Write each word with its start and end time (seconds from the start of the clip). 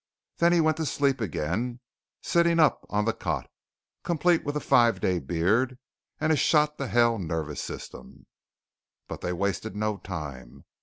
Then 0.37 0.51
he 0.51 0.61
went 0.61 0.77
to 0.77 0.85
sleep 0.87 1.21
again, 1.21 1.79
sitting 2.23 2.59
up 2.59 2.87
on 2.89 3.05
the 3.05 3.13
cot, 3.13 3.47
complete 4.03 4.43
with 4.43 4.57
a 4.57 4.59
five 4.59 4.99
day 4.99 5.19
beard, 5.19 5.77
and 6.19 6.33
a 6.33 6.35
shot 6.35 6.79
to 6.79 6.87
hell 6.87 7.19
nervous 7.19 7.61
system. 7.61 8.25
But 9.07 9.21
they 9.21 9.31
wasted 9.31 9.75
no 9.75 9.97
time. 9.97 10.65